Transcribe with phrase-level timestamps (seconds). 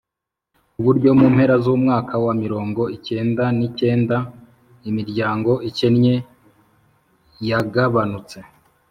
[0.71, 4.17] ku buryo mu mpera z'umwaka wa mirongo icyenda n’icyenda
[4.89, 6.15] imiryango ikennye
[7.49, 8.37] yagabanutse